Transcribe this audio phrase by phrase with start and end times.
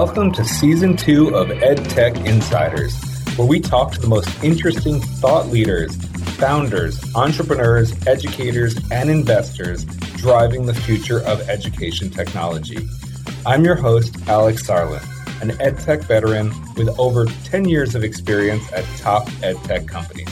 [0.00, 2.96] Welcome to season two of EdTech Insiders,
[3.36, 5.96] where we talk to the most interesting thought leaders,
[6.36, 9.84] founders, entrepreneurs, educators, and investors
[10.14, 12.78] driving the future of education technology.
[13.44, 15.02] I'm your host, Alex Sarlin,
[15.42, 20.28] an EdTech veteran with over 10 years of experience at top EdTech companies.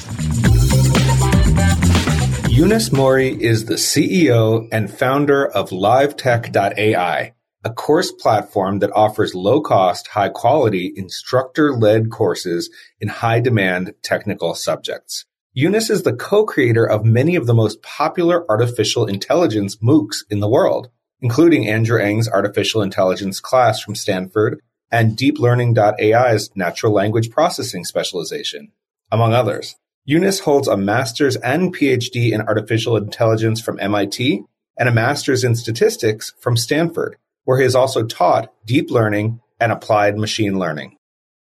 [2.55, 7.33] Younes Mourri is the CEO and founder of LiveTech.ai,
[7.65, 12.71] a course platform that offers low cost, high quality, instructor led courses
[13.01, 15.25] in high demand technical subjects.
[15.57, 20.41] Younes is the co creator of many of the most popular artificial intelligence MOOCs in
[20.41, 24.61] the world, including Andrew Ng's artificial intelligence class from Stanford
[24.93, 28.73] and DeepLearning.ai's natural language processing specialization,
[29.11, 29.75] among others.
[30.09, 34.45] Younes holds a master's and PhD in artificial intelligence from MIT
[34.79, 39.73] and a master's in statistics from Stanford, where he has also taught deep learning and
[39.73, 40.99] applied machine learning.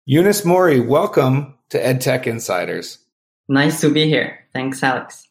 [0.09, 2.99] Younes Mourri, welcome to EdTech Insiders.
[3.49, 4.39] Nice to be here.
[4.53, 5.27] Thanks, Alex.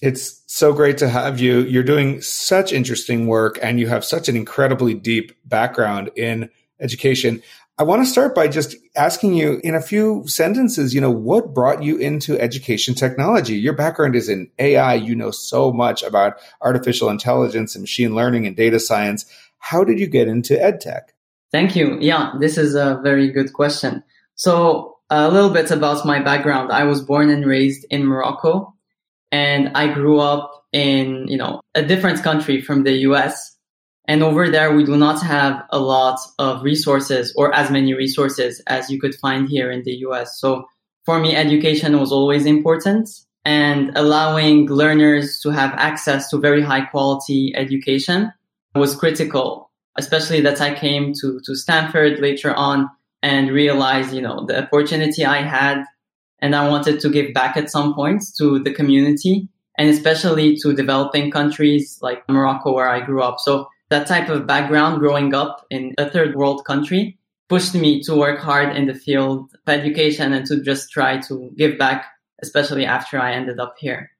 [0.00, 1.60] It's so great to have you.
[1.60, 6.50] You're doing such interesting work and you have such an incredibly deep background in
[6.80, 7.42] education.
[7.78, 11.54] I want to start by just asking you in a few sentences, you know, what
[11.54, 13.54] brought you into education technology?
[13.54, 14.94] Your background is in AI.
[14.94, 19.24] You know so much about artificial intelligence and machine learning and data science.
[19.62, 21.02] How did you get into edtech?
[21.50, 21.98] Thank you.
[22.00, 24.02] Yeah, this is a very good question.
[24.34, 26.72] So a little bit about my background.
[26.72, 28.74] I was born and raised in Morocco
[29.30, 33.56] and I grew up in, you know, a different country from the US
[34.06, 38.60] and over there, we do not have a lot of resources or as many resources
[38.66, 40.40] as you could find here in the US.
[40.40, 40.66] So
[41.04, 43.08] for me, education was always important
[43.44, 48.32] and allowing learners to have access to very high quality education
[48.74, 52.90] was critical, especially that I came to, to Stanford later on
[53.22, 55.84] and realized, you know, the opportunity I had
[56.40, 60.74] and I wanted to give back at some point to the community and especially to
[60.74, 63.38] developing countries like Morocco where I grew up.
[63.40, 67.18] So that type of background growing up in a third world country
[67.48, 71.50] pushed me to work hard in the field of education and to just try to
[71.56, 72.06] give back,
[72.42, 74.10] especially after I ended up here.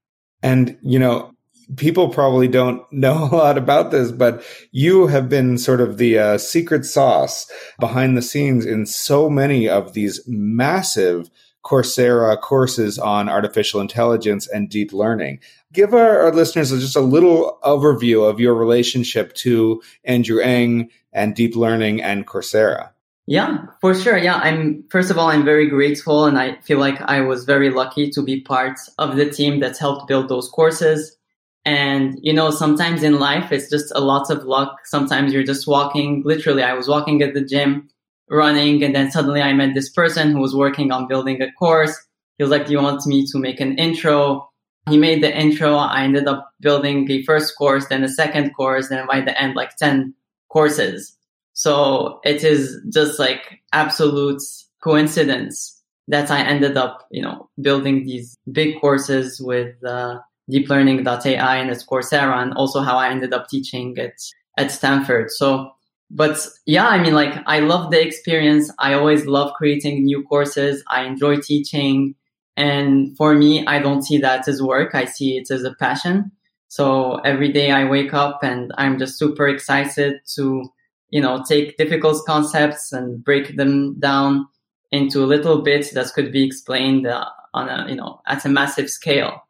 [0.43, 1.32] And, you know,
[1.77, 6.19] people probably don't know a lot about this, but you have been sort of the
[6.19, 11.31] uh, secret sauce behind the scenes in so many of these massive
[11.65, 15.39] Coursera courses on artificial intelligence and deep learning.
[15.73, 21.37] Give our, our, listeners just a little overview of your relationship to Andrew Ng and
[21.37, 22.91] deep learning and Coursera.
[23.27, 24.19] Yeah, for sure.
[24.19, 27.71] Yeah, I'm first of all, I'm very grateful and I feel like I was very
[27.71, 31.17] lucky to be part of the team that's helped build those courses.
[31.65, 34.81] And, you know, sometimes in life, it's just a lot of luck.
[34.85, 36.23] Sometimes you're just walking.
[36.25, 37.89] Literally, I was walking at the gym
[38.29, 41.97] running and then suddenly I met this person who was working on building a course.
[42.39, 44.49] He was like, do you want me to make an intro?
[44.89, 45.77] He made the intro.
[45.77, 49.55] I ended up building the first course, then a second course, then by the end,
[49.55, 50.15] like 10
[50.49, 51.17] courses.
[51.53, 54.43] So it is just like absolute
[54.83, 60.19] coincidence that I ended up, you know, building these big courses with uh,
[60.51, 64.21] deeplearning.ai and its Coursera and also how I ended up teaching it
[64.59, 65.31] at Stanford.
[65.31, 65.73] So
[66.15, 68.71] but yeah, I mean, like, I love the experience.
[68.79, 70.85] I always love creating new courses.
[70.89, 72.15] I enjoy teaching.
[72.55, 74.95] And for me, I don't see that as work.
[74.95, 76.31] I see it as a passion.
[76.69, 80.65] So every day I wake up and I'm just super excited to,
[81.09, 84.47] you know, take difficult concepts and break them down
[84.91, 87.25] into little bits that could be explained uh,
[87.55, 89.41] on a, you know, at a massive scale.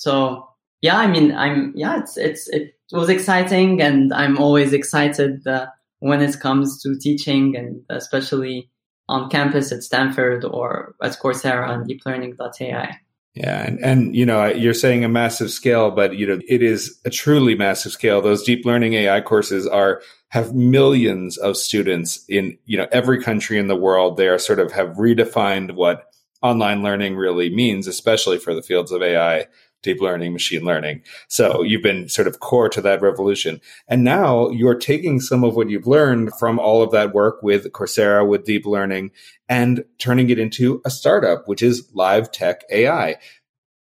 [0.00, 0.48] So
[0.80, 5.46] yeah, I mean, I'm, yeah, it's, it's, it was exciting and I'm always excited.
[5.46, 5.66] Uh,
[6.00, 8.68] when it comes to teaching and especially
[9.08, 12.98] on campus at Stanford or at Coursera and deeplearning.ai.
[13.34, 16.98] Yeah, and, and you know you're saying a massive scale, but you know it is
[17.04, 18.20] a truly massive scale.
[18.20, 23.56] Those deep learning AI courses are have millions of students in you know every country
[23.56, 24.16] in the world.
[24.16, 26.12] They are sort of have redefined what
[26.42, 29.46] online learning really means, especially for the fields of AI
[29.82, 31.02] deep learning, machine learning.
[31.28, 33.60] So you've been sort of core to that revolution.
[33.88, 37.72] And now you're taking some of what you've learned from all of that work with
[37.72, 39.10] Coursera, with deep learning,
[39.48, 43.16] and turning it into a startup, which is Live Tech AI.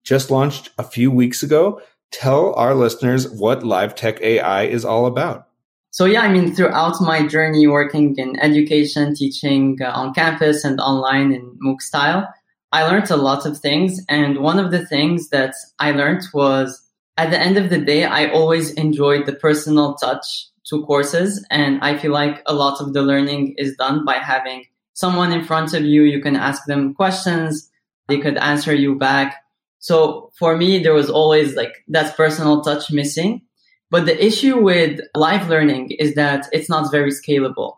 [0.05, 1.81] Just launched a few weeks ago.
[2.11, 5.49] Tell our listeners what Live Tech AI is all about.
[5.91, 10.79] So yeah, I mean, throughout my journey working in education, teaching uh, on campus and
[10.81, 12.29] online in MOOC style,
[12.73, 14.01] I learned a lot of things.
[14.09, 16.83] And one of the things that I learned was
[17.17, 21.45] at the end of the day, I always enjoyed the personal touch to courses.
[21.51, 25.45] And I feel like a lot of the learning is done by having someone in
[25.45, 26.03] front of you.
[26.03, 27.71] You can ask them questions.
[28.09, 29.37] They could answer you back.
[29.79, 33.43] So for me, there was always like that personal touch missing.
[33.91, 37.77] But the issue with live learning is that it's not very scalable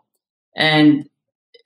[0.55, 1.07] and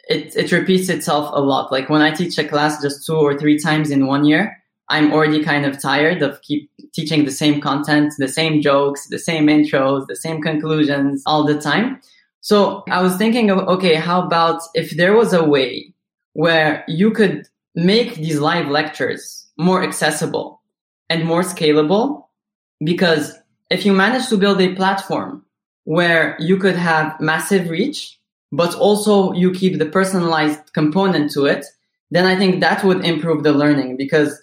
[0.07, 1.71] it, it repeats itself a lot.
[1.71, 5.11] Like when I teach a class just two or three times in one year, I'm
[5.11, 9.47] already kind of tired of keep teaching the same content, the same jokes, the same
[9.47, 11.99] intros, the same conclusions all the time.
[12.41, 15.93] So I was thinking of, okay, how about if there was a way
[16.33, 20.61] where you could make these live lectures more accessible
[21.09, 22.25] and more scalable?
[22.83, 23.33] Because
[23.71, 25.43] if you manage to build a platform
[25.85, 28.19] where you could have massive reach,
[28.55, 31.65] but also you keep the personalized component to it,
[32.11, 34.41] then I think that would improve the learning because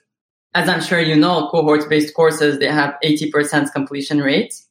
[0.54, 4.68] as I'm sure you know, cohort based courses, they have 80% completion rates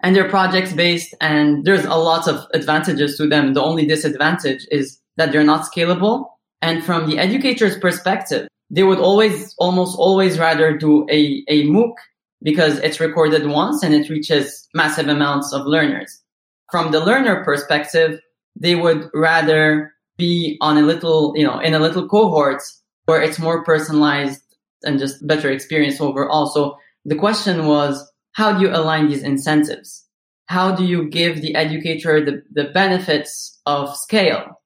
[0.00, 3.54] and they're projects based and there's a lot of advantages to them.
[3.54, 6.26] The only disadvantage is that they're not scalable.
[6.62, 11.94] And from the educator's perspective, they would always, almost always rather do a, a MOOC
[12.42, 16.22] because it's recorded once and it reaches massive amounts of learners.
[16.70, 18.20] From the learner perspective,
[18.56, 22.62] they would rather be on a little, you know, in a little cohort
[23.06, 24.40] where it's more personalized
[24.84, 26.46] and just better experience overall.
[26.46, 30.06] So the question was, how do you align these incentives?
[30.46, 34.60] How do you give the educator the, the benefits of scale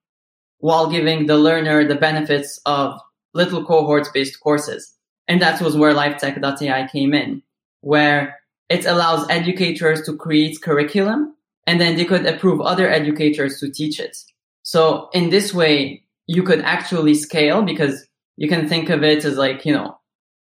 [0.58, 2.98] while giving the learner the benefits of
[3.34, 4.94] little cohorts based courses?
[5.28, 7.42] And that was where LiveTech.ai came in,
[7.80, 8.38] where
[8.68, 11.34] it allows educators to create curriculum
[11.68, 14.16] and then they could approve other educators to teach it.
[14.62, 18.06] So in this way, you could actually scale because
[18.38, 19.98] you can think of it as like, you know,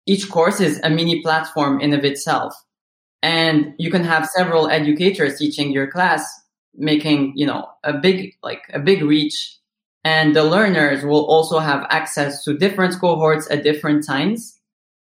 [0.07, 2.55] each course is a mini platform in of itself.
[3.21, 6.25] And you can have several educators teaching your class,
[6.73, 9.57] making, you know, a big, like a big reach.
[10.03, 14.59] And the learners will also have access to different cohorts at different times.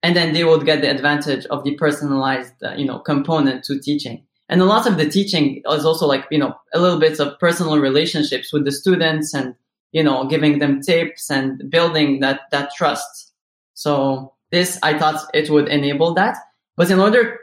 [0.02, 3.80] And then they will get the advantage of the personalized, uh, you know, component to
[3.80, 4.26] teaching.
[4.52, 7.38] And a lot of the teaching is also like, you know, a little bit of
[7.38, 9.54] personal relationships with the students and,
[9.92, 13.32] you know, giving them tips and building that, that trust.
[13.72, 16.36] So this, I thought it would enable that.
[16.76, 17.38] But in order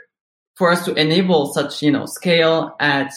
[0.54, 3.12] for us to enable such, you know, scale at,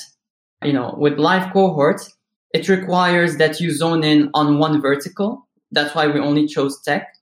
[0.64, 2.16] you know, with live cohorts,
[2.54, 5.46] it requires that you zone in on one vertical.
[5.70, 7.14] That's why we only chose tech.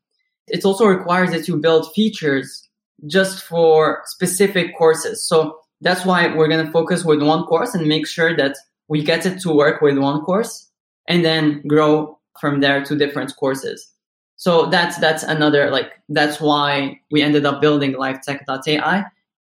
[0.47, 2.69] It also requires that you build features
[3.09, 5.27] just for specific courses.
[5.27, 8.57] So that's why we're going to focus with one course and make sure that
[8.89, 10.69] we get it to work with one course
[11.09, 13.93] and then grow from there to different courses.
[14.37, 19.05] So that's that's another like that's why we ended up building LiveTech.ai.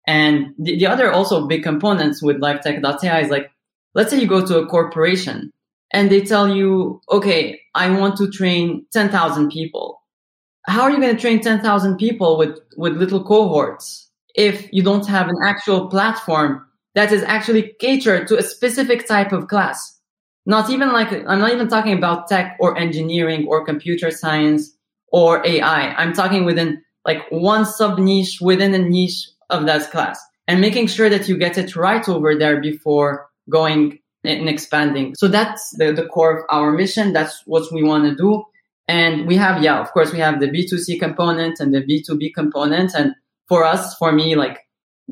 [0.07, 3.51] And the, the other also big components with LiveTech.ai is like,
[3.95, 5.53] let's say you go to a corporation
[5.93, 10.01] and they tell you, okay, I want to train 10,000 people.
[10.67, 14.06] How are you going to train 10,000 people with, with little cohorts
[14.37, 19.33] if you don't have an actual platform that is actually catered to a specific type
[19.33, 19.99] of class?
[20.45, 24.73] Not even like, I'm not even talking about tech or engineering or computer science
[25.09, 25.93] or AI.
[25.95, 30.87] I'm talking within like one sub niche within a niche of that class and making
[30.87, 35.15] sure that you get it right over there before going and expanding.
[35.17, 37.13] So that's the, the core of our mission.
[37.13, 38.45] That's what we want to do.
[38.89, 42.95] And we have, yeah, of course, we have the B2C component and the B2B component.
[42.95, 43.15] And
[43.49, 44.61] for us, for me, like,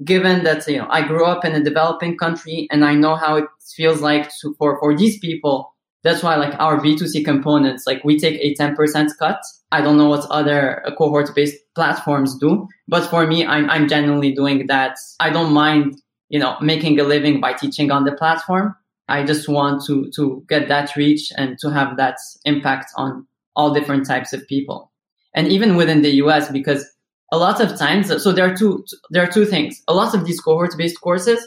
[0.05, 3.37] given that, you know, I grew up in a developing country and I know how
[3.37, 3.45] it
[3.77, 5.75] feels like to, for, for these people
[6.05, 9.41] that's why like our B2C components, like we take a 10% cut.
[9.73, 13.89] I don't know what other uh, cohort based platforms do, but for me, I'm, I'm
[13.89, 14.99] genuinely doing that.
[15.19, 15.97] I don't mind,
[16.29, 18.77] you know, making a living by teaching on the platform.
[19.09, 23.27] I just want to, to get that reach and to have that impact on
[23.57, 24.93] all different types of people.
[25.35, 26.87] And even within the US, because
[27.33, 29.83] a lot of times, so there are two, there are two things.
[29.89, 31.47] A lot of these cohort based courses,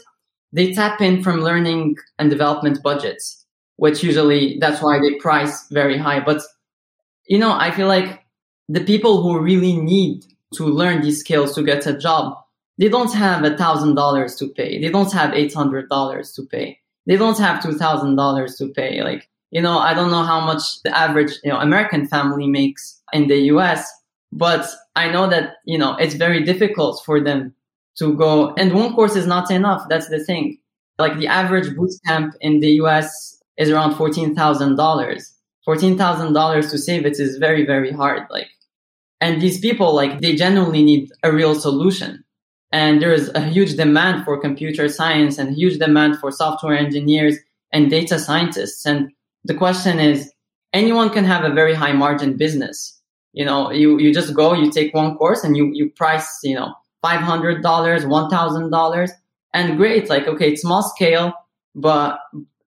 [0.52, 3.38] they tap in from learning and development budgets
[3.78, 6.20] which usually that's why they price very high.
[6.20, 6.42] But
[7.26, 8.24] you know, I feel like
[8.68, 12.36] the people who really need to learn these skills to get a job,
[12.76, 14.80] they don't have a thousand dollars to pay.
[14.80, 16.80] They don't have eight hundred dollars to pay.
[17.06, 19.02] They don't have two thousand dollars to pay.
[19.02, 23.00] Like, you know, I don't know how much the average, you know, American family makes
[23.12, 23.88] in the US,
[24.32, 24.66] but
[24.96, 27.54] I know that, you know, it's very difficult for them
[27.98, 29.86] to go and one course is not enough.
[29.88, 30.58] That's the thing.
[30.98, 34.36] Like the average boot camp in the US is around $14,000.
[35.66, 38.22] $14,000 to save it is very, very hard.
[38.30, 38.48] Like,
[39.20, 42.24] and these people, like, they genuinely need a real solution.
[42.72, 47.36] And there is a huge demand for computer science and huge demand for software engineers
[47.72, 48.86] and data scientists.
[48.86, 49.10] And
[49.44, 50.32] the question is,
[50.72, 52.97] anyone can have a very high margin business.
[53.32, 56.54] You know, you, you just go, you take one course and you, you price, you
[56.54, 59.10] know, $500, $1,000
[59.54, 60.08] and great.
[60.08, 61.32] Like, okay, it's small scale,
[61.74, 62.18] but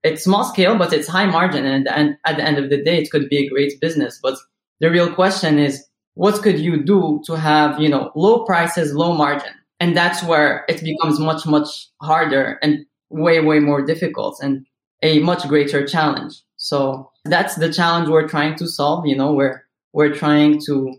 [0.04, 1.66] it's small scale, but it's high margin.
[1.66, 4.20] And, and at the end of the day, it could be a great business.
[4.22, 4.38] But
[4.80, 9.14] the real question is, what could you do to have, you know, low prices, low
[9.14, 9.54] margin?
[9.80, 14.66] And that's where it becomes much, much harder and way, way more difficult and
[15.02, 16.42] a much greater challenge.
[16.58, 19.08] So that's the challenge we're trying to solve.
[19.08, 20.96] You know, we're, we're trying to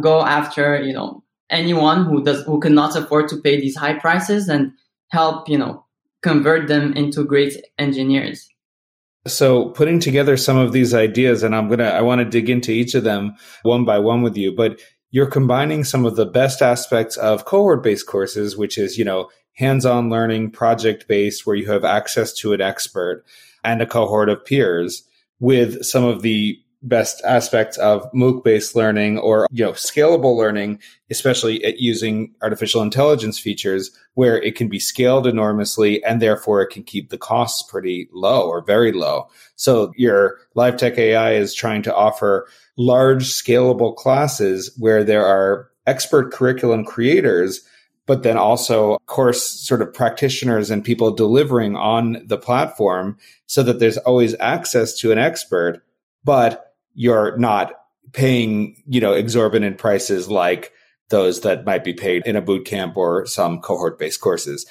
[0.00, 4.48] go after, you know, anyone who does, who cannot afford to pay these high prices
[4.48, 4.72] and
[5.08, 5.84] help, you know,
[6.22, 8.48] convert them into great engineers.
[9.26, 12.72] So putting together some of these ideas, and I'm to, I want to dig into
[12.72, 14.80] each of them one by one with you, but
[15.10, 19.28] you're combining some of the best aspects of cohort based courses, which is, you know,
[19.54, 23.24] hands on learning, project based, where you have access to an expert
[23.62, 25.04] and a cohort of peers
[25.38, 30.80] with some of the best aspects of MOOC based learning or, you know, scalable learning,
[31.10, 36.70] especially at using artificial intelligence features where it can be scaled enormously and therefore it
[36.70, 39.28] can keep the costs pretty low or very low.
[39.56, 45.70] So your live tech AI is trying to offer large scalable classes where there are
[45.86, 47.60] expert curriculum creators
[48.06, 53.78] but then also course sort of practitioners and people delivering on the platform so that
[53.78, 55.82] there's always access to an expert
[56.24, 57.72] but you're not
[58.12, 60.72] paying, you know, exorbitant prices like
[61.08, 64.66] those that might be paid in a boot camp or some cohort based courses.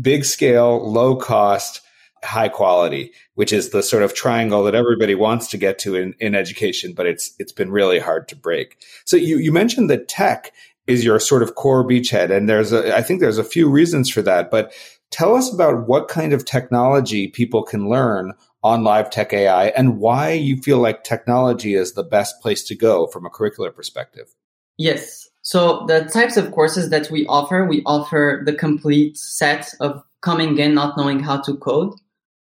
[0.00, 1.80] Big scale, low cost,
[2.24, 6.14] high quality, which is the sort of triangle that everybody wants to get to in,
[6.20, 8.78] in education, but it's it's been really hard to break.
[9.04, 10.52] So you, you mentioned that tech
[10.86, 14.10] is your sort of core beachhead, and there's a I think there's a few reasons
[14.10, 14.72] for that, but
[15.10, 19.98] tell us about what kind of technology people can learn on live tech AI and
[19.98, 24.34] why you feel like technology is the best place to go from a curricular perspective.
[24.78, 25.28] Yes.
[25.42, 30.58] So the types of courses that we offer, we offer the complete set of coming
[30.58, 31.94] in not knowing how to code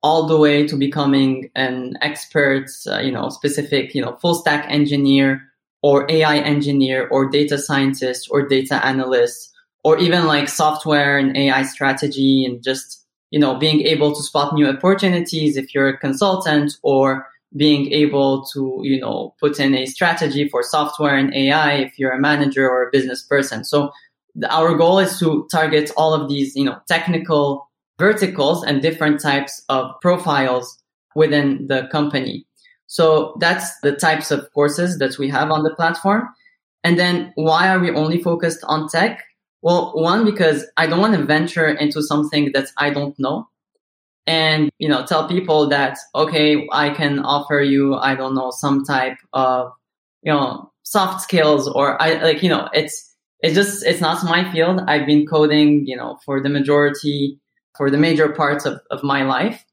[0.02, 4.66] all the way to becoming an expert, uh, you know, specific, you know, full stack
[4.68, 5.42] engineer
[5.82, 9.52] or AI engineer or data scientist or data analyst
[9.84, 12.97] or even like software and AI strategy and just
[13.30, 18.44] you know, being able to spot new opportunities if you're a consultant or being able
[18.46, 22.68] to, you know, put in a strategy for software and AI if you're a manager
[22.68, 23.64] or a business person.
[23.64, 23.90] So
[24.50, 27.68] our goal is to target all of these, you know, technical
[27.98, 30.78] verticals and different types of profiles
[31.14, 32.46] within the company.
[32.86, 36.28] So that's the types of courses that we have on the platform.
[36.84, 39.24] And then why are we only focused on tech?
[39.62, 43.48] Well, one, because I don't want to venture into something that I don't know
[44.26, 48.84] and, you know, tell people that, okay, I can offer you, I don't know, some
[48.84, 49.72] type of,
[50.22, 54.50] you know, soft skills or I like, you know, it's, it's just, it's not my
[54.52, 54.80] field.
[54.86, 57.40] I've been coding, you know, for the majority,
[57.76, 59.64] for the major parts of, of my life.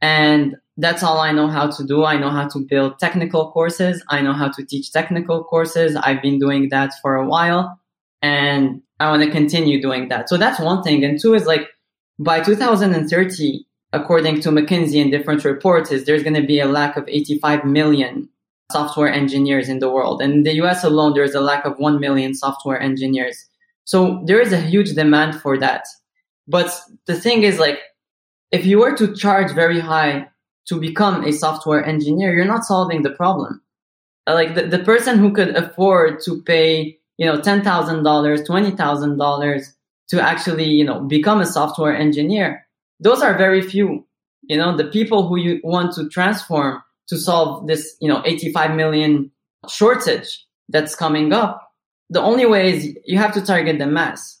[0.00, 2.04] And that's all I know how to do.
[2.04, 4.02] I know how to build technical courses.
[4.08, 5.94] I know how to teach technical courses.
[5.94, 7.79] I've been doing that for a while
[8.22, 10.28] and I want to continue doing that.
[10.28, 11.04] So that's one thing.
[11.04, 11.68] And two is like
[12.18, 16.96] by 2030, according to McKinsey and different reports, is there's going to be a lack
[16.96, 18.28] of 85 million
[18.70, 20.20] software engineers in the world.
[20.20, 23.48] And in the US alone, there's a lack of 1 million software engineers.
[23.84, 25.84] So there is a huge demand for that.
[26.46, 27.80] But the thing is like,
[28.52, 30.28] if you were to charge very high
[30.68, 33.62] to become a software engineer, you're not solving the problem.
[34.28, 39.72] Like the, the person who could afford to pay you know, $10,000, $20,000
[40.08, 42.66] to actually, you know, become a software engineer.
[42.98, 44.06] Those are very few.
[44.44, 48.74] You know, the people who you want to transform to solve this, you know, 85
[48.74, 49.30] million
[49.68, 51.70] shortage that's coming up.
[52.08, 54.40] The only way is you have to target the mass.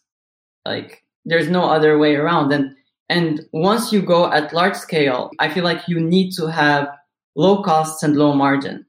[0.64, 2.50] Like there's no other way around.
[2.50, 2.74] And,
[3.10, 6.88] and once you go at large scale, I feel like you need to have
[7.36, 8.86] low costs and low margin.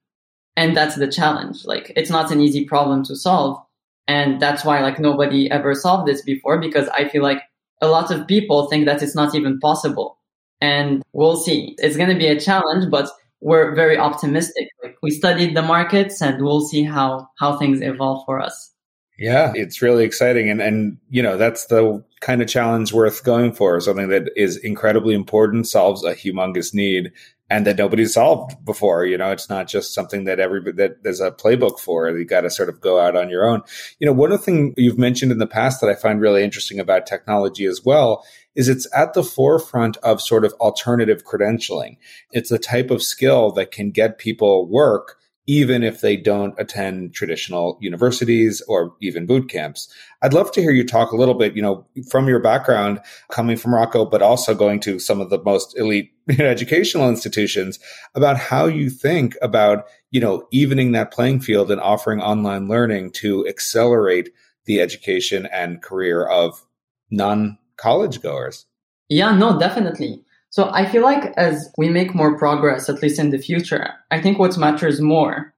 [0.56, 1.66] And that's the challenge.
[1.66, 3.62] Like it's not an easy problem to solve
[4.08, 7.42] and that's why like nobody ever solved this before because I feel like
[7.82, 10.18] a lot of people think that it's not even possible.
[10.60, 11.76] And we'll see.
[11.80, 14.70] It's going to be a challenge, but we're very optimistic.
[14.84, 18.72] Like we studied the markets and we'll see how, how things evolve for us.
[19.18, 20.50] Yeah, it's really exciting.
[20.50, 24.58] And, and, you know, that's the kind of challenge worth going for, something that is
[24.58, 27.12] incredibly important, solves a humongous need,
[27.52, 29.06] and that nobody's solved before.
[29.06, 32.10] You know, it's not just something that everybody that there's a playbook for.
[32.10, 33.62] You got to sort of go out on your own.
[34.00, 36.46] You know, one of the things you've mentioned in the past that I find really
[36.46, 41.98] interesting about technology as well is it's at the forefront of sort of alternative credentialing.
[42.32, 45.18] It's a type of skill that can get people work
[45.48, 49.92] even if they don't attend traditional universities or even boot camps.
[50.22, 53.00] I'd love to hear you talk a little bit, you know, from your background
[53.32, 57.80] coming from Morocco, but also going to some of the most elite educational institutions
[58.14, 63.12] about how you think about, you know, evening that playing field and offering online learning
[63.12, 64.30] to accelerate
[64.66, 66.64] the education and career of
[67.10, 68.68] non college goers.
[69.10, 70.24] Yeah, no, definitely.
[70.52, 74.22] So I feel like as we make more progress, at least in the future, I
[74.22, 75.54] think what matters more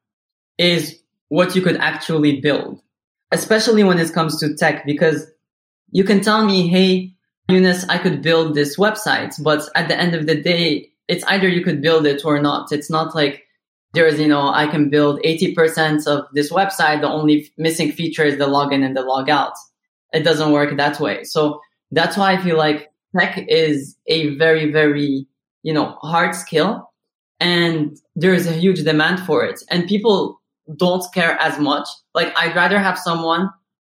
[0.59, 2.79] is what you could actually build,
[3.31, 5.25] especially when it comes to tech, because
[5.91, 7.11] you can tell me, hey,
[7.49, 11.47] Younes, I could build this website, but at the end of the day, it's either
[11.47, 12.71] you could build it or not.
[12.71, 13.43] It's not like
[13.95, 17.01] there's, you know, I can build 80% of this website.
[17.01, 19.53] The only missing feature is the login and the logout.
[20.13, 21.23] It doesn't work that way.
[21.23, 25.27] So that's why I feel like tech is a very, very,
[25.63, 26.91] you know, hard skill
[27.39, 30.41] and there is a huge demand for it and people
[30.77, 31.87] don't care as much.
[32.13, 33.49] Like I'd rather have someone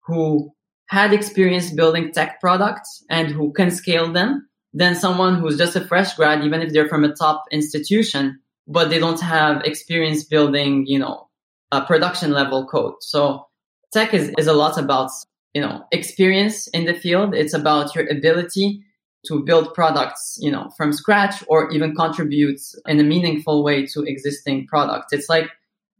[0.05, 0.53] who
[0.89, 5.85] had experience building tech products and who can scale them than someone who's just a
[5.85, 10.87] fresh grad, even if they're from a top institution, but they don't have experience building,
[10.87, 11.29] you know,
[11.73, 12.95] a production level code.
[13.01, 13.47] So
[13.93, 15.11] tech is, is a lot about,
[15.55, 17.35] you know, experience in the field.
[17.35, 18.83] It's about your ability
[19.27, 24.03] to build products, you know, from scratch or even contribute in a meaningful way to
[24.03, 25.13] existing products.
[25.13, 25.51] It's like,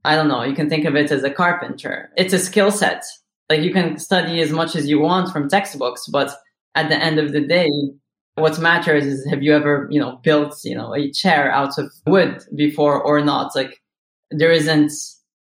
[0.05, 2.11] I don't know, you can think of it as a carpenter.
[2.17, 3.03] It's a skill set.
[3.51, 6.31] Like you can study as much as you want from textbooks, but
[6.75, 7.71] at the end of the day,
[8.37, 11.91] what matters is have you ever, you know, built, you know, a chair out of
[12.07, 13.57] wood before or not?
[13.57, 13.81] Like
[14.31, 14.93] there isn't,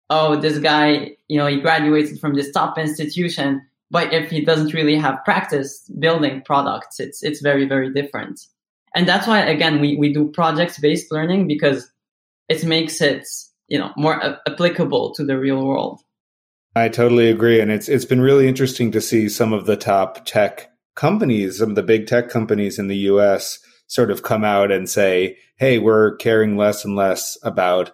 [0.09, 3.61] oh, this guy, you know, he graduated from this top institution
[3.93, 8.41] but if he doesn't really have practice building products, it's it's very very different.
[8.95, 11.89] And that's why again we we do project based learning because
[12.49, 13.27] it makes it
[13.67, 16.01] you know more applicable to the real world.
[16.75, 20.25] I totally agree, and it's it's been really interesting to see some of the top
[20.25, 23.59] tech companies, some of the big tech companies in the U.S.
[23.85, 27.91] sort of come out and say, "Hey, we're caring less and less about."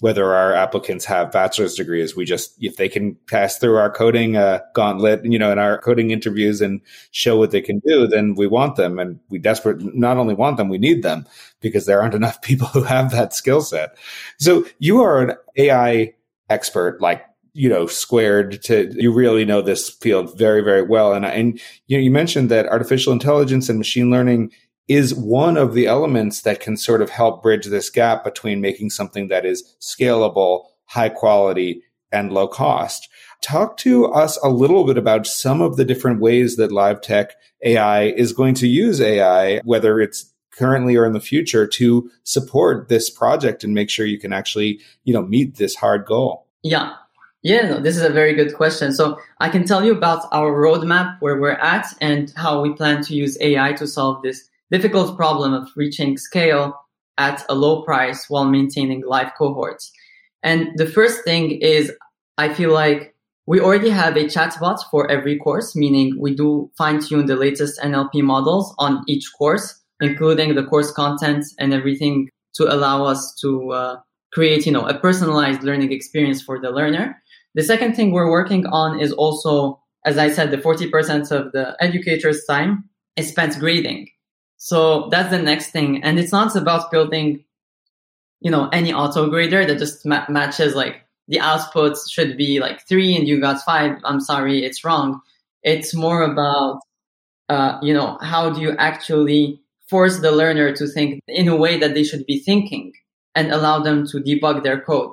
[0.00, 2.16] Whether our applicants have bachelor's degrees.
[2.16, 5.78] We just, if they can pass through our coding uh, gauntlet, you know, in our
[5.78, 8.98] coding interviews and show what they can do, then we want them.
[8.98, 11.26] And we desperate, not only want them, we need them
[11.60, 13.96] because there aren't enough people who have that skill set.
[14.38, 16.14] So you are an AI
[16.48, 21.12] expert, like, you know, squared to, you really know this field very, very well.
[21.12, 24.52] And, and, you know, you mentioned that artificial intelligence and machine learning
[24.90, 28.90] is one of the elements that can sort of help bridge this gap between making
[28.90, 33.08] something that is scalable, high quality, and low cost.
[33.40, 37.34] Talk to us a little bit about some of the different ways that live tech
[37.64, 42.88] AI is going to use AI, whether it's currently or in the future to support
[42.88, 46.48] this project and make sure you can actually, you know, meet this hard goal.
[46.64, 46.96] Yeah.
[47.42, 48.92] Yeah, no, this is a very good question.
[48.92, 53.04] So I can tell you about our roadmap where we're at and how we plan
[53.04, 56.74] to use AI to solve this difficult problem of reaching scale
[57.18, 59.92] at a low price while maintaining live cohorts.
[60.42, 61.92] And the first thing is
[62.38, 63.14] I feel like
[63.46, 67.80] we already have a chatbot for every course, meaning we do fine tune the latest
[67.80, 73.70] NLP models on each course, including the course content and everything to allow us to
[73.72, 73.96] uh,
[74.32, 77.20] create, you know, a personalized learning experience for the learner.
[77.54, 81.76] The second thing we're working on is also, as I said, the 40% of the
[81.80, 82.84] educator's time
[83.16, 84.08] is spent grading.
[84.62, 86.02] So that's the next thing.
[86.04, 87.44] And it's not about building,
[88.40, 92.86] you know, any auto grader that just ma- matches like the outputs should be like
[92.86, 93.96] three and you got five.
[94.04, 95.22] I'm sorry, it's wrong.
[95.62, 96.80] It's more about,
[97.48, 101.78] uh, you know, how do you actually force the learner to think in a way
[101.78, 102.92] that they should be thinking
[103.34, 105.12] and allow them to debug their code.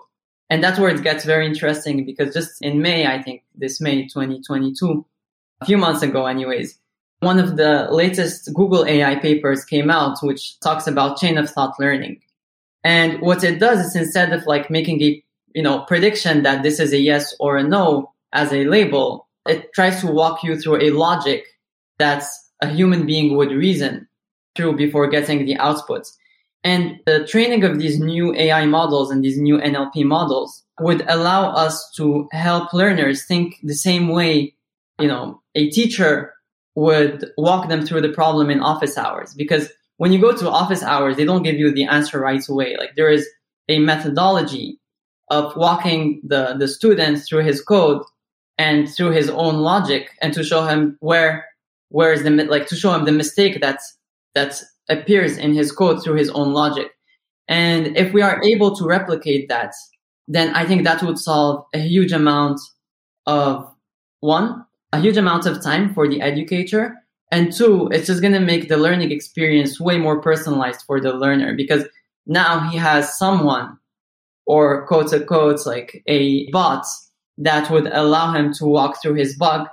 [0.50, 4.08] And that's where it gets very interesting because just in May, I think this May
[4.08, 5.06] 2022,
[5.62, 6.78] a few months ago anyways,
[7.20, 11.74] one of the latest Google AI papers came out, which talks about chain of thought
[11.80, 12.22] learning.
[12.84, 16.80] And what it does is instead of like making a, you know, prediction that this
[16.80, 20.82] is a yes or a no as a label, it tries to walk you through
[20.82, 21.44] a logic
[21.98, 22.24] that
[22.62, 24.08] a human being would reason
[24.56, 26.14] through before getting the outputs.
[26.64, 31.52] And the training of these new AI models and these new NLP models would allow
[31.52, 34.56] us to help learners think the same way,
[35.00, 36.34] you know, a teacher
[36.78, 40.84] would walk them through the problem in office hours because when you go to office
[40.84, 42.76] hours, they don't give you the answer right away.
[42.78, 43.28] Like there is
[43.68, 44.80] a methodology
[45.30, 48.04] of walking the, the student through his code
[48.60, 51.48] and through his own logic and to show him where
[51.90, 53.98] where is the like to show him the mistake that's
[54.36, 56.92] that appears in his code through his own logic.
[57.48, 59.74] And if we are able to replicate that,
[60.28, 62.60] then I think that would solve a huge amount
[63.26, 63.68] of
[64.20, 66.96] one, a huge amount of time for the educator.
[67.32, 71.14] And two, it's just going to make the learning experience way more personalized for the
[71.14, 71.84] learner because
[72.26, 73.78] now he has someone
[74.46, 76.86] or quote unquote like a bot
[77.38, 79.68] that would allow him to walk through his bug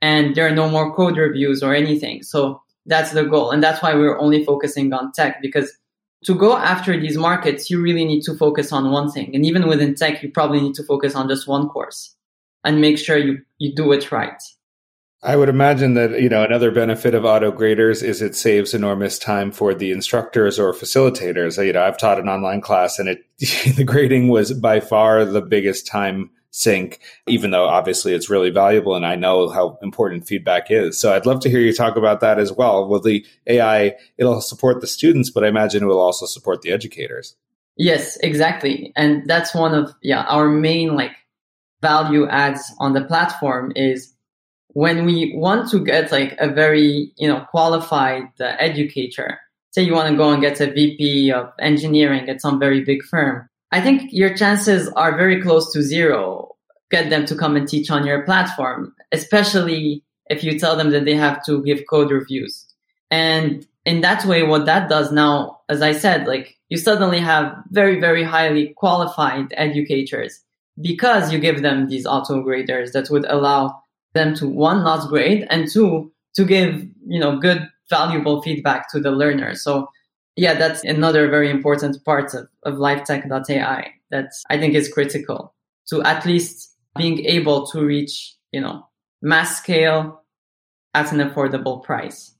[0.00, 2.22] and there are no more code reviews or anything.
[2.22, 3.50] So that's the goal.
[3.50, 5.76] And that's why we're only focusing on tech because
[6.24, 9.34] to go after these markets, you really need to focus on one thing.
[9.34, 12.14] And even within tech, you probably need to focus on just one course
[12.64, 14.40] and make sure you, you do it right.
[15.22, 19.18] I would imagine that, you know, another benefit of auto graders is it saves enormous
[19.18, 21.62] time for the instructors or facilitators.
[21.64, 23.24] You know, I've taught an online class and it,
[23.76, 28.96] the grading was by far the biggest time sink, even though obviously it's really valuable
[28.96, 30.98] and I know how important feedback is.
[30.98, 32.88] So I'd love to hear you talk about that as well.
[32.88, 36.72] Will the AI, it'll support the students, but I imagine it will also support the
[36.72, 37.36] educators.
[37.76, 38.90] Yes, exactly.
[38.96, 41.12] And that's one of, yeah, our main like
[41.82, 44.14] value adds on the platform is
[44.72, 49.38] when we want to get like a very, you know, qualified uh, educator,
[49.72, 53.02] say you want to go and get a VP of engineering at some very big
[53.02, 56.56] firm I think your chances are very close to zero.
[56.90, 61.04] Get them to come and teach on your platform, especially if you tell them that
[61.04, 62.66] they have to give code reviews.
[63.10, 67.54] And in that way, what that does now, as I said, like you suddenly have
[67.70, 70.40] very, very highly qualified educators
[70.80, 73.82] because you give them these auto graders that would allow
[74.14, 79.00] them to one, not grade and two, to give, you know, good, valuable feedback to
[79.00, 79.54] the learner.
[79.54, 79.88] So
[80.36, 85.54] yeah, that's another very important part of, of livetech.ai that I think is critical
[85.88, 88.86] to at least being able to reach, you know,
[89.22, 90.22] mass scale
[90.94, 92.34] at an affordable price.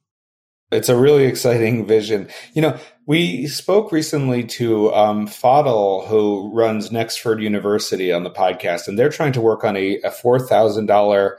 [0.73, 2.29] It's a really exciting vision.
[2.55, 8.87] You know, we spoke recently to um, Fadl, who runs Nexford University on the podcast,
[8.87, 11.37] and they're trying to work on a, a $4,000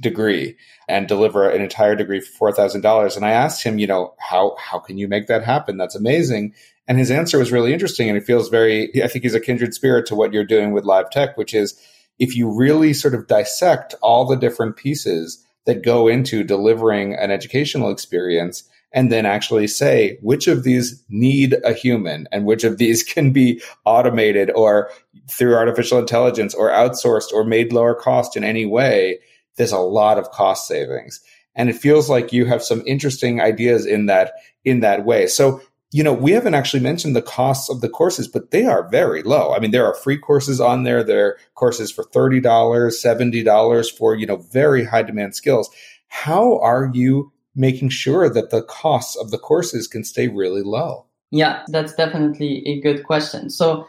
[0.00, 0.56] degree
[0.88, 3.16] and deliver an entire degree for $4,000.
[3.16, 5.76] And I asked him, you know, how, how can you make that happen?
[5.76, 6.54] That's amazing.
[6.86, 8.08] And his answer was really interesting.
[8.08, 10.84] And it feels very, I think he's a kindred spirit to what you're doing with
[10.84, 11.78] live tech, which is
[12.18, 17.30] if you really sort of dissect all the different pieces that go into delivering an
[17.30, 22.78] educational experience and then actually say which of these need a human and which of
[22.78, 24.90] these can be automated or
[25.30, 29.18] through artificial intelligence or outsourced or made lower cost in any way
[29.58, 31.20] there's a lot of cost savings.
[31.54, 34.32] And it feels like you have some interesting ideas in that,
[34.64, 35.26] in that way.
[35.26, 38.88] So, you know, we haven't actually mentioned the costs of the courses, but they are
[38.88, 39.52] very low.
[39.52, 41.02] I mean, there are free courses on there.
[41.02, 45.68] There are courses for $30, $70 for, you know, very high demand skills.
[46.08, 51.06] How are you making sure that the costs of the courses can stay really low?
[51.30, 53.50] Yeah, that's definitely a good question.
[53.50, 53.86] So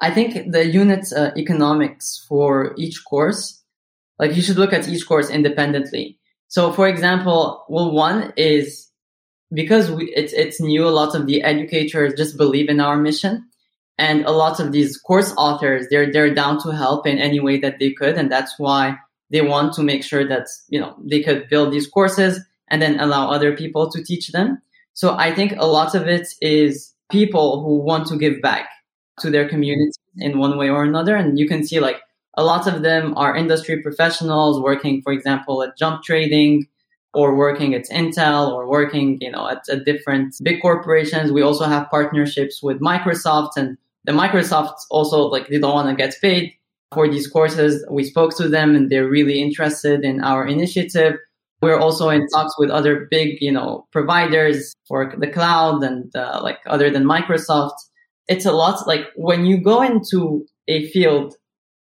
[0.00, 3.61] I think the unit uh, economics for each course
[4.22, 6.16] like you should look at each course independently.
[6.46, 8.88] So for example, well, one is
[9.52, 13.48] because we, it's, it's new, a lot of the educators just believe in our mission.
[13.98, 17.58] And a lot of these course authors, they're, they're down to help in any way
[17.58, 18.16] that they could.
[18.16, 18.96] And that's why
[19.30, 22.38] they want to make sure that, you know, they could build these courses
[22.70, 24.62] and then allow other people to teach them.
[24.94, 28.68] So I think a lot of it is people who want to give back
[29.18, 31.16] to their community in one way or another.
[31.16, 32.00] And you can see like
[32.34, 36.66] a lot of them are industry professionals working, for example, at Jump Trading
[37.14, 41.30] or working at Intel or working, you know, at, at different big corporations.
[41.30, 45.94] We also have partnerships with Microsoft and the Microsoft also like they don't want to
[45.94, 46.52] get paid
[46.94, 47.84] for these courses.
[47.90, 51.14] We spoke to them and they're really interested in our initiative.
[51.60, 56.40] We're also in talks with other big, you know, providers for the cloud and uh,
[56.42, 57.76] like other than Microsoft.
[58.26, 61.36] It's a lot like when you go into a field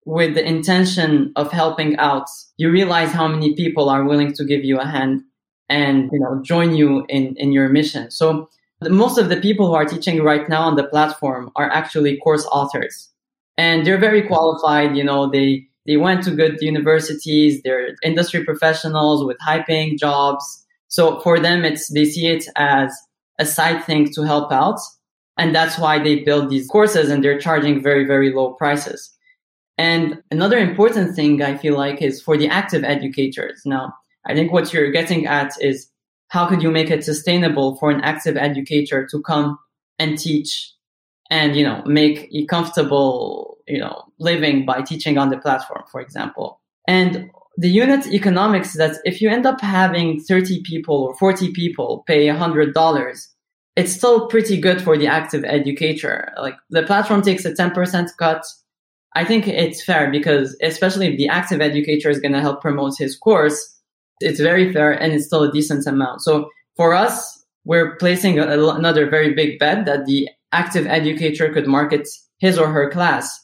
[0.06, 4.64] with the intention of helping out, you realize how many people are willing to give
[4.64, 5.22] you a hand
[5.70, 8.12] and you know join you in in your mission.
[8.12, 8.50] So
[8.82, 12.18] the, most of the people who are teaching right now on the platform are actually
[12.18, 13.10] course authors,
[13.58, 14.98] and they're very qualified.
[14.98, 17.62] You know, they they went to good universities.
[17.64, 20.44] They're industry professionals with high paying jobs.
[20.88, 22.94] So for them, it's they see it as
[23.40, 24.80] a side thing to help out.
[25.38, 29.12] And that's why they build these courses and they're charging very, very low prices.
[29.78, 33.62] And another important thing I feel like is for the active educators.
[33.66, 33.94] Now,
[34.26, 35.90] I think what you're getting at is
[36.30, 39.58] how could you make it sustainable for an active educator to come
[39.98, 40.74] and teach
[41.30, 46.02] and, you know, make a comfortable, you know, living by teaching on the platform, for
[46.02, 46.62] example.
[46.88, 52.04] And the unit economics that if you end up having 30 people or 40 people
[52.08, 53.28] pay $100,
[53.76, 56.32] it's still pretty good for the active educator.
[56.38, 58.44] Like the platform takes a 10% cut.
[59.13, 62.97] I think it's fair because especially if the active educator is going to help promote
[62.97, 63.78] his course,
[64.19, 66.21] it's very fair and it's still a decent amount.
[66.21, 71.67] So for us, we're placing a, another very big bet that the active educator could
[71.67, 72.08] market
[72.39, 73.39] his or her class.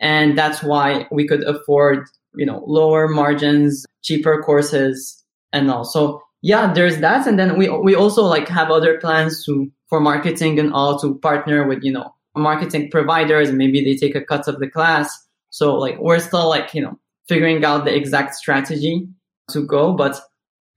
[0.00, 2.04] And that's why we could afford,
[2.34, 5.84] you know, lower margins, cheaper courses and all.
[5.84, 7.26] So yeah, there's that.
[7.26, 11.18] And then we, we also like have other plans to, for marketing and all to
[11.18, 15.26] partner with, you know, marketing providers maybe they take a cut of the class.
[15.50, 16.98] So like we're still like, you know,
[17.28, 19.08] figuring out the exact strategy
[19.50, 20.20] to go, but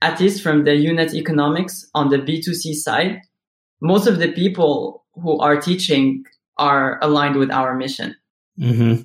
[0.02, 3.22] at least from the unit economics on the B2C side,
[3.82, 6.26] most of the people who are teaching
[6.58, 8.16] are aligned with our mission.
[8.60, 9.04] Mm-hmm.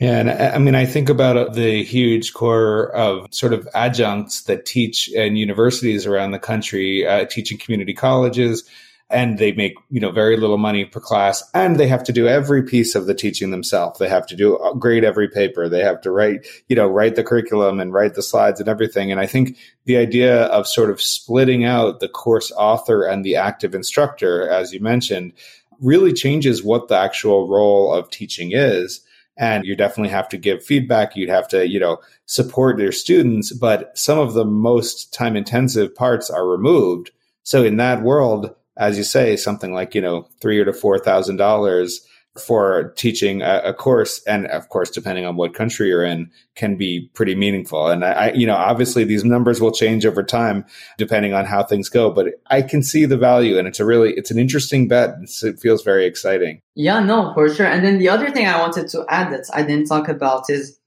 [0.00, 4.42] Yeah, and I, I mean, I think about the huge corps of sort of adjuncts
[4.42, 8.64] that teach in universities around the country, uh, teaching community colleges,
[9.10, 12.28] and they make you know very little money per class and they have to do
[12.28, 13.98] every piece of the teaching themselves.
[13.98, 15.68] They have to do uh, grade every paper.
[15.68, 19.10] They have to write you know write the curriculum and write the slides and everything.
[19.10, 23.36] And i think the idea of sort of splitting out the course author and the
[23.36, 25.32] active instructor as you mentioned
[25.80, 29.00] really changes what the actual role of teaching is.
[29.40, 31.14] And you definitely have to give feedback.
[31.14, 35.94] You'd have to you know support your students but some of the most time intensive
[35.94, 37.10] parts are removed.
[37.42, 40.98] So in that world as you say, something like, you know, three or to four
[40.98, 42.00] thousand dollars
[42.38, 46.76] for teaching a, a, course, and of course, depending on what country you're in, can
[46.76, 47.88] be pretty meaningful.
[47.88, 50.64] And I, you know, obviously these numbers will change over time
[50.98, 54.12] depending on how things go, but I can see the value, and it's a really,
[54.14, 55.16] it's an interesting bet.
[55.22, 56.60] It's, it feels very exciting.
[56.76, 57.66] Yeah, no, for sure.
[57.66, 60.78] And then the other thing I wanted to add that I didn't talk about is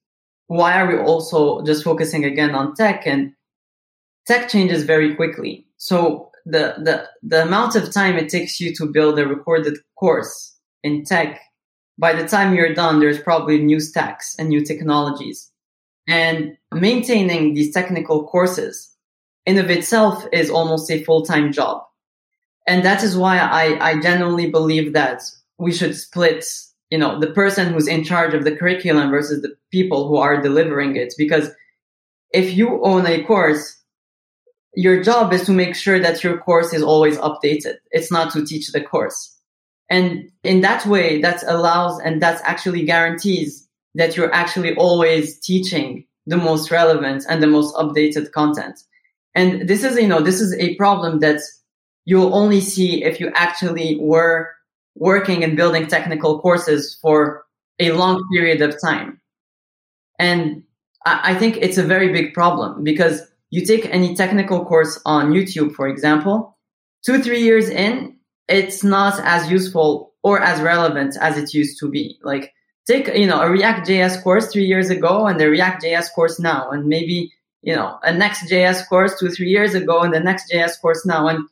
[0.47, 3.33] why are we also just focusing again on tech and
[4.25, 5.65] tech changes very quickly.
[5.77, 10.55] So the, the, the amount of time it takes you to build a recorded course
[10.83, 11.39] in tech,
[11.97, 15.51] by the time you're done, there's probably new stacks and new technologies.
[16.07, 18.91] And maintaining these technical courses
[19.45, 21.83] in of itself is almost a full-time job.
[22.67, 25.21] And that is why I, I genuinely believe that
[25.57, 26.45] we should split,
[26.89, 30.41] you know, the person who's in charge of the curriculum versus the people who are
[30.41, 31.13] delivering it.
[31.17, 31.49] Because
[32.31, 33.80] if you own a course,
[34.73, 37.75] your job is to make sure that your course is always updated.
[37.91, 39.37] It's not to teach the course.
[39.89, 46.05] And in that way, that allows and that actually guarantees that you're actually always teaching
[46.25, 48.79] the most relevant and the most updated content.
[49.35, 51.41] And this is, you know, this is a problem that
[52.05, 54.49] you'll only see if you actually were
[54.95, 57.45] working and building technical courses for
[57.79, 59.19] a long period of time.
[60.19, 60.63] And
[61.05, 65.75] I think it's a very big problem because you take any technical course on YouTube,
[65.75, 66.57] for example,
[67.05, 71.89] two, three years in, it's not as useful or as relevant as it used to
[71.89, 72.17] be.
[72.23, 72.53] Like
[72.87, 76.39] take, you know, a React JS course three years ago and the React JS course
[76.39, 80.19] now, and maybe, you know, a next JS course two, three years ago and the
[80.19, 81.27] next JS course now.
[81.27, 81.47] And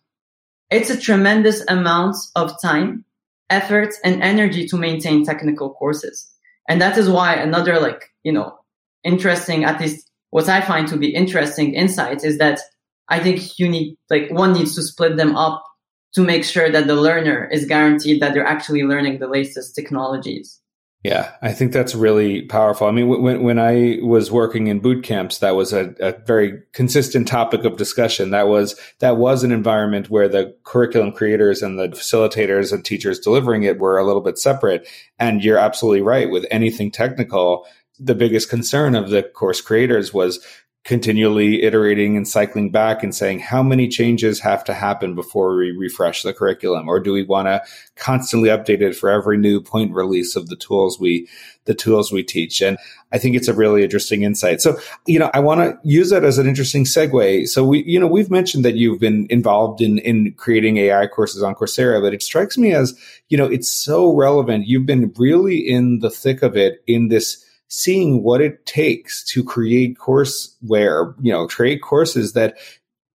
[0.69, 3.03] it's a tremendous amount of time,
[3.49, 6.31] effort and energy to maintain technical courses.
[6.69, 8.57] And that is why another like, you know,
[9.03, 12.59] interesting, at least what I find to be interesting insights is that
[13.07, 15.63] I think you need, like, one needs to split them up
[16.13, 20.59] to make sure that the learner is guaranteed that they're actually learning the latest technologies.
[21.01, 22.85] Yeah, I think that's really powerful.
[22.85, 26.61] I mean, when when I was working in boot camps, that was a, a, very
[26.73, 28.31] consistent topic of discussion.
[28.31, 33.17] That was that was an environment where the curriculum creators and the facilitators and teachers
[33.17, 34.89] delivering it were a little bit separate.
[35.17, 36.29] And you're absolutely right.
[36.29, 37.65] With anything technical,
[37.99, 40.39] the biggest concern of the course creators was
[40.85, 45.71] continually iterating and cycling back and saying how many changes have to happen before we
[45.71, 46.87] refresh the curriculum?
[46.87, 47.61] Or do we want to
[47.95, 51.27] constantly update it for every new point release of the tools we
[51.65, 52.61] the tools we teach?
[52.61, 52.77] And
[53.11, 54.61] i think it's a really interesting insight.
[54.61, 57.47] So you know i want to use that as an interesting segue.
[57.49, 61.43] So we you know we've mentioned that you've been involved in in creating ai courses
[61.43, 64.65] on coursera but it strikes me as you know it's so relevant.
[64.65, 69.43] You've been really in the thick of it in this seeing what it takes to
[69.43, 72.57] create courseware, you know, create courses that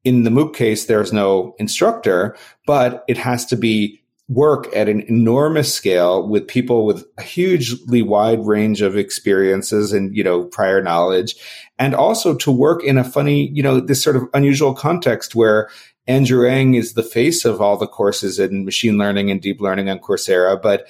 [0.04, 2.36] in the MOOC case, there's no instructor,
[2.66, 8.00] but it has to be work at an enormous scale with people with a hugely
[8.00, 11.36] wide range of experiences and, you know, prior knowledge.
[11.78, 15.68] And also to work in a funny, you know, this sort of unusual context where
[16.06, 19.90] Andrew Ng is the face of all the courses in machine learning and deep learning
[19.90, 20.86] on Coursera, but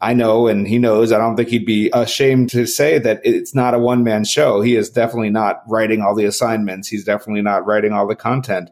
[0.00, 1.10] I know and he knows.
[1.10, 4.60] I don't think he'd be ashamed to say that it's not a one man show.
[4.60, 6.88] He is definitely not writing all the assignments.
[6.88, 8.70] He's definitely not writing all the content.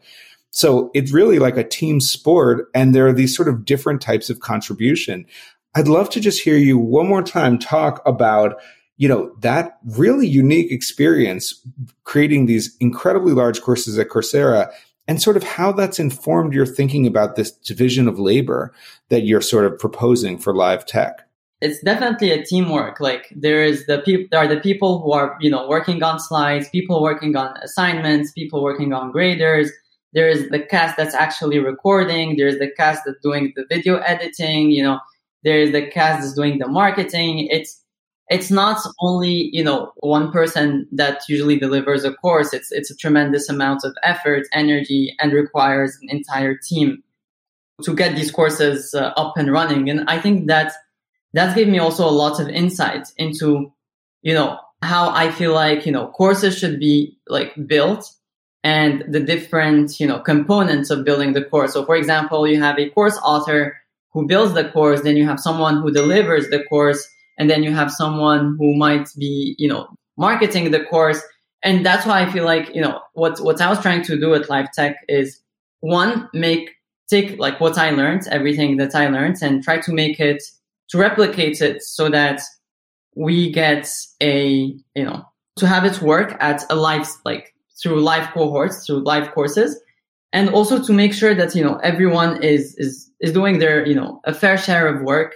[0.51, 2.69] So it's really like a team sport.
[2.75, 5.27] And there are these sort of different types of contribution.
[5.75, 8.61] I'd love to just hear you one more time talk about
[8.97, 11.63] you know, that really unique experience
[12.05, 14.71] creating these incredibly large courses at Coursera
[15.09, 18.73] and sort of how that's informed your thinking about this division of labor
[19.09, 21.23] that you're sort of proposing for live tech.
[21.61, 23.01] It's definitely a teamwork.
[23.01, 26.21] Like there is the people there are the people who are you know working on
[26.21, 29.71] slides people working on assignments people working on graders.
[30.13, 32.37] There is the cast that's actually recording.
[32.37, 34.71] There's the cast that's doing the video editing.
[34.71, 35.01] You know
[35.45, 37.49] there's the cast that's doing the marketing.
[37.51, 37.83] It's
[38.29, 42.53] it's not only you know one person that usually delivers a course.
[42.53, 47.03] It's it's a tremendous amount of effort energy and requires an entire team
[47.83, 49.91] to get these courses uh, up and running.
[49.91, 50.73] And i think that
[51.35, 53.73] that gave me also a lot of insight into
[54.23, 58.11] you know how i feel like you know courses should be like built
[58.65, 61.73] and the different you know components of building the course.
[61.73, 63.77] So for example you have a course author
[64.13, 67.07] who builds the course then you have someone who delivers the course
[67.39, 71.21] and then you have someone who might be you know marketing the course.
[71.63, 74.35] And that's why i feel like you know what what i was trying to do
[74.35, 75.41] at live tech is
[75.81, 76.71] one make
[77.09, 80.43] take like what i learned everything that i learned and try to make it
[80.91, 82.41] to replicate it so that
[83.17, 83.91] we get
[84.23, 85.25] a you know
[85.57, 89.81] to have it work at a live like through live cohorts through live courses.
[90.33, 93.95] And also to make sure that you know everyone is is is doing their you
[93.95, 95.35] know a fair share of work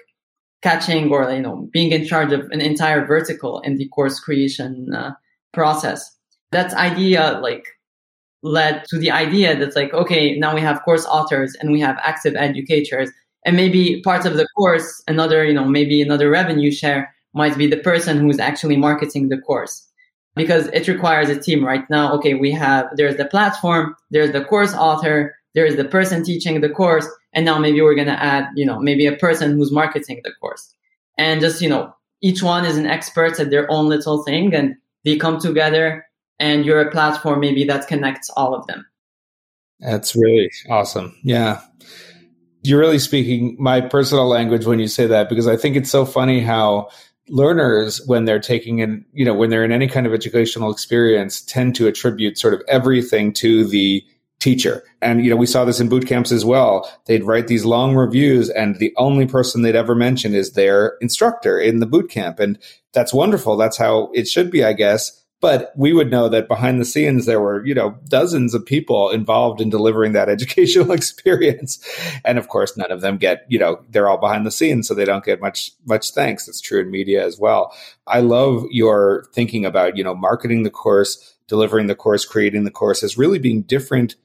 [0.62, 4.92] catching or you know being in charge of an entire vertical in the course creation
[4.94, 5.12] uh,
[5.52, 6.16] process.
[6.52, 7.66] That idea like
[8.42, 11.98] led to the idea that's like okay now we have course authors and we have
[12.02, 13.10] active educators.
[13.46, 17.66] And maybe part of the course another you know maybe another revenue share might be
[17.66, 19.86] the person who's actually marketing the course.
[20.36, 22.12] Because it requires a team right now.
[22.14, 26.68] Okay we have there's the platform there's the course author there's the person teaching the
[26.68, 30.20] course and now maybe we're going to add you know maybe a person who's marketing
[30.24, 30.74] the course.
[31.18, 34.76] And just you know each one is an expert at their own little thing and
[35.04, 36.06] they come together
[36.38, 38.86] and you're a platform maybe that connects all of them.
[39.80, 41.16] That's really awesome.
[41.22, 41.60] Yeah.
[42.62, 46.04] You're really speaking my personal language when you say that because i think it's so
[46.04, 46.90] funny how
[47.30, 51.40] learners when they're taking in you know when they're in any kind of educational experience
[51.40, 54.04] tend to attribute sort of everything to the
[54.40, 54.82] teacher.
[55.02, 56.90] And, you know, we saw this in boot camps as well.
[57.04, 61.58] They'd write these long reviews and the only person they'd ever mention is their instructor
[61.58, 62.40] in the boot camp.
[62.40, 62.58] And
[62.92, 63.56] that's wonderful.
[63.56, 65.16] That's how it should be, I guess.
[65.40, 69.08] But we would know that behind the scenes, there were, you know, dozens of people
[69.08, 71.82] involved in delivering that educational experience.
[72.24, 74.88] And of course, none of them get, you know, they're all behind the scenes.
[74.88, 76.46] So they don't get much, much thanks.
[76.48, 77.74] It's true in media as well.
[78.06, 82.70] I love your thinking about, you know, marketing the course, delivering the course, creating the
[82.70, 84.16] course as really being different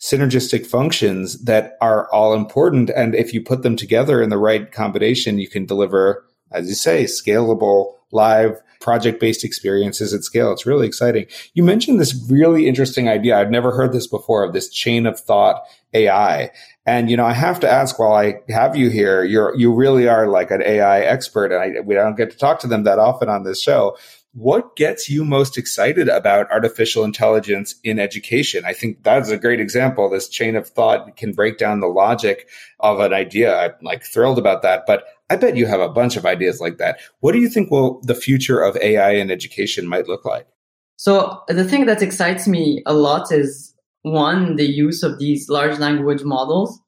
[0.00, 2.90] synergistic functions that are all important.
[2.90, 6.74] And if you put them together in the right combination, you can deliver, as you
[6.74, 10.52] say, scalable, live, project based experiences at scale.
[10.52, 11.24] It's really exciting.
[11.54, 13.38] You mentioned this really interesting idea.
[13.38, 15.62] I've never heard this before of this chain of thought
[15.94, 16.50] AI.
[16.84, 20.06] And, you know, I have to ask while I have you here, you're, you really
[20.06, 22.98] are like an AI expert and I, we don't get to talk to them that
[22.98, 23.96] often on this show
[24.34, 28.64] what gets you most excited about artificial intelligence in education?
[28.66, 30.10] I think that's a great example.
[30.10, 32.48] This chain of thought can break down the logic
[32.80, 33.56] of an idea.
[33.56, 36.78] I'm like thrilled about that, but I bet you have a bunch of ideas like
[36.78, 36.98] that.
[37.20, 40.48] What do you think will the future of AI in education might look like?
[40.96, 45.78] So the thing that excites me a lot is one, the use of these large
[45.78, 46.80] language models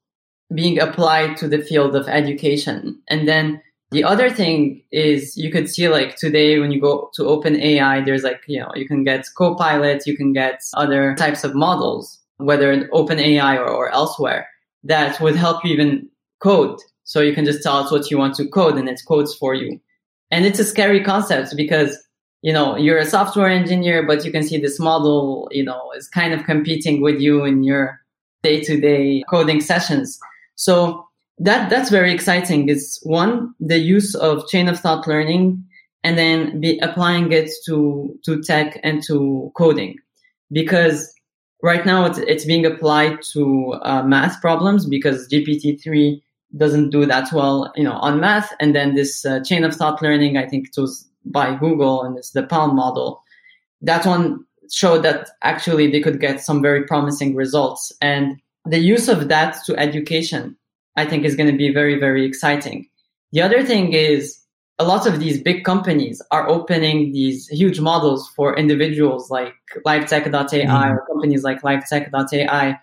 [0.55, 3.01] being applied to the field of education.
[3.09, 3.63] And then
[3.97, 8.23] the other thing is you could see like today when you go to OpenAI, there's
[8.23, 12.71] like, you know, you can get Copilot, you can get other types of models, whether
[12.71, 14.47] in OpenAI or, or elsewhere
[14.85, 16.07] that would help you even
[16.41, 16.79] code.
[17.05, 19.55] So you can just tell it what you want to code and it codes for
[19.55, 19.81] you.
[20.31, 21.97] And it's a scary concept because,
[22.43, 26.07] you know, you're a software engineer, but you can see this model, you know, is
[26.07, 27.99] kind of competing with you in your
[28.43, 30.19] day to day coding sessions.
[30.57, 31.09] So
[31.39, 32.69] that that's very exciting.
[32.69, 35.65] It's one the use of chain of thought learning,
[36.03, 39.97] and then be applying it to to tech and to coding,
[40.51, 41.13] because
[41.63, 46.23] right now it's it's being applied to uh, math problems because GPT three
[46.57, 50.01] doesn't do that well, you know, on math, and then this uh, chain of thought
[50.01, 53.23] learning, I think it was by Google and it's the PaLM model.
[53.83, 59.09] That one showed that actually they could get some very promising results, and the use
[59.09, 60.57] of that to education
[60.97, 62.89] I think is going to be very, very exciting
[63.33, 64.39] The other thing is
[64.79, 69.55] a lot of these big companies are opening these huge models for individuals like
[69.87, 70.93] livetech.ai mm-hmm.
[70.93, 72.79] or companies like livetech.ai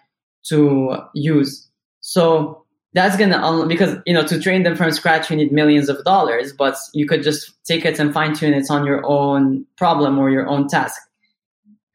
[0.49, 1.69] to use.
[2.01, 5.89] So that's going to, because, you know, to train them from scratch, you need millions
[5.89, 9.65] of dollars, but you could just take it and fine tune it on your own
[9.77, 10.99] problem or your own task.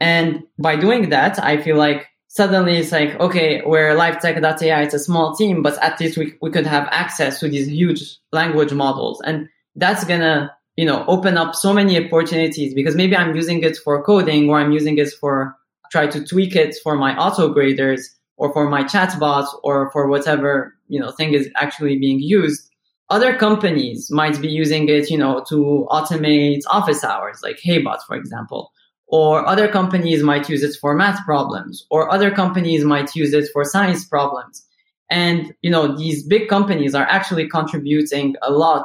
[0.01, 2.07] And by doing that, I feel like
[2.39, 6.51] suddenly it's like, okay, we're livetech.ai, it's a small team, but at least we, we
[6.53, 9.20] could have access to these huge language models.
[9.26, 13.76] And that's gonna, you know, open up so many opportunities because maybe I'm using it
[13.76, 15.57] for coding or I'm using it for
[15.91, 20.76] try to tweak it for my auto graders or for my chatbot or for whatever,
[20.86, 22.70] you know, thing is actually being used.
[23.11, 28.14] Other companies might be using it, you know, to automate office hours, like HeyBot, for
[28.14, 28.70] example.
[29.11, 33.49] Or other companies might use it for math problems, or other companies might use it
[33.53, 34.65] for science problems.
[35.11, 38.85] And, you know, these big companies are actually contributing a lot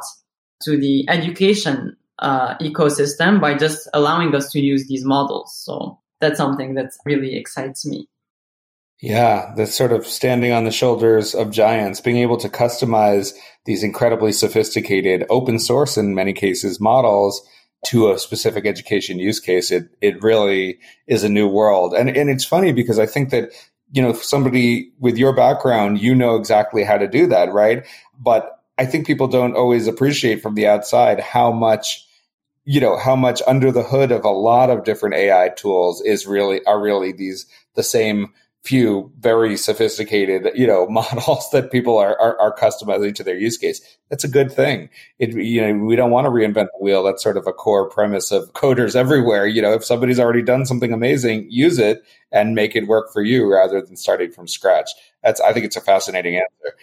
[0.61, 5.53] to the education uh, ecosystem by just allowing us to use these models.
[5.65, 8.07] So that's something that really excites me.
[9.01, 13.33] Yeah, that's sort of standing on the shoulders of giants, being able to customize
[13.65, 17.45] these incredibly sophisticated open source in many cases models
[17.87, 19.71] to a specific education use case.
[19.71, 21.93] It it really is a new world.
[21.93, 23.51] And and it's funny because I think that
[23.91, 27.85] you know somebody with your background, you know exactly how to do that, right?
[28.19, 32.07] But I think people don't always appreciate from the outside how much,
[32.65, 36.25] you know, how much under the hood of a lot of different AI tools is
[36.25, 42.19] really, are really these, the same few very sophisticated, you know, models that people are,
[42.19, 43.81] are, are customizing to their use case.
[44.09, 44.89] That's a good thing.
[45.19, 47.03] It, you know, we don't want to reinvent the wheel.
[47.03, 49.45] That's sort of a core premise of coders everywhere.
[49.47, 53.21] You know, if somebody's already done something amazing, use it and make it work for
[53.21, 54.89] you rather than starting from scratch.
[55.23, 56.77] That's, I think it's a fascinating answer.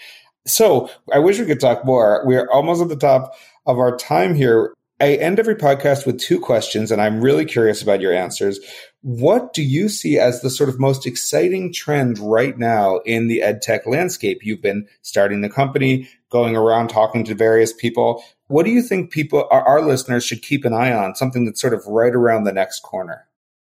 [0.47, 2.23] So I wish we could talk more.
[2.25, 3.35] We're almost at the top
[3.67, 4.75] of our time here.
[5.01, 8.61] I end every podcast with two questions, and I'm really curious about your answers.
[9.03, 13.41] What do you see as the sort of most exciting trend right now in the
[13.41, 14.41] ed tech landscape?
[14.43, 18.23] You've been starting the company, going around talking to various people.
[18.49, 21.15] What do you think people, our, our listeners, should keep an eye on?
[21.15, 23.27] Something that's sort of right around the next corner.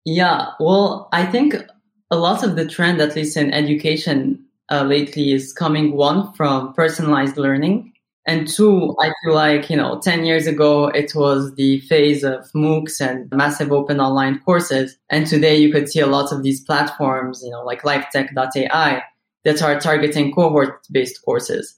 [0.04, 1.56] Yeah, well, I think
[2.12, 6.74] a lot of the trend, at least in education, uh, lately is coming one from
[6.74, 7.93] personalized learning
[8.26, 12.50] and two i feel like you know 10 years ago it was the phase of
[12.54, 14.98] moocs and massive open online courses.
[15.10, 19.04] And today you could see a lot of these platforms you know like livetech.ai
[19.44, 21.76] that are targeting cohort based courses.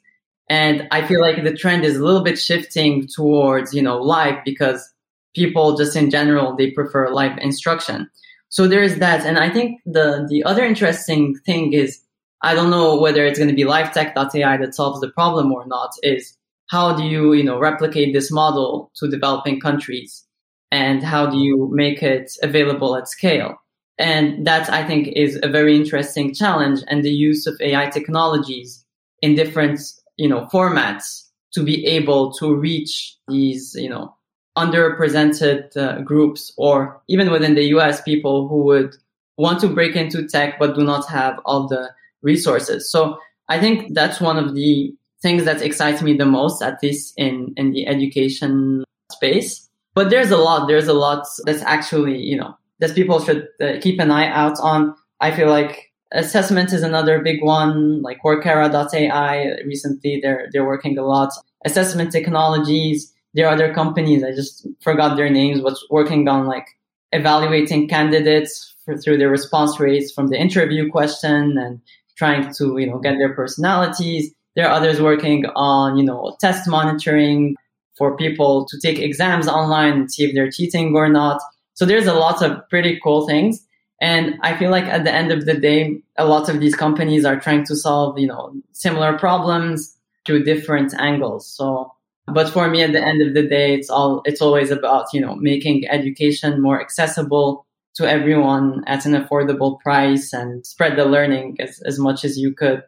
[0.50, 4.44] And i feel like the trend is a little bit shifting towards you know live
[4.46, 4.94] because
[5.36, 8.10] people just in general they prefer live instruction.
[8.50, 9.26] So there's that.
[9.26, 12.02] And i think the the other interesting thing is
[12.42, 15.94] I don't know whether it's going to be livetech.ai that solves the problem or not
[16.04, 16.35] is
[16.68, 20.26] how do you, you know, replicate this model to developing countries
[20.72, 23.56] and how do you make it available at scale?
[23.98, 28.84] And that I think is a very interesting challenge and the use of AI technologies
[29.22, 29.80] in different,
[30.18, 34.14] you know, formats to be able to reach these, you know,
[34.58, 38.96] underrepresented uh, groups or even within the US people who would
[39.38, 41.90] want to break into tech but do not have all the
[42.22, 42.90] resources.
[42.90, 44.94] So I think that's one of the
[45.26, 49.68] things that excites me the most, at least in, in the education space.
[49.96, 53.80] But there's a lot, there's a lot that's actually, you know, that people should uh,
[53.82, 54.94] keep an eye out on.
[55.22, 59.36] I feel like assessment is another big one, like Workera.ai.
[59.66, 61.32] Recently, they're, they're working a lot.
[61.66, 63.12] Assessment technologies.
[63.34, 64.24] There are other companies.
[64.24, 66.68] I just forgot their names, but working on like
[67.14, 71.82] evaluating candidates for, through their response rates from the interview question and
[72.16, 74.35] trying to, you know, get their personalities.
[74.56, 77.56] There are others working on, you know, test monitoring
[77.98, 81.42] for people to take exams online and see if they're cheating or not.
[81.74, 83.66] So there's a lot of pretty cool things.
[84.02, 87.26] And I feel like at the end of the day, a lot of these companies
[87.26, 89.96] are trying to solve, you know, similar problems
[90.26, 91.48] through different angles.
[91.48, 91.92] So,
[92.28, 95.22] but for me, at the end of the day, it's all, it's always about, you
[95.22, 101.56] know, making education more accessible to everyone at an affordable price and spread the learning
[101.60, 102.84] as, as much as you could.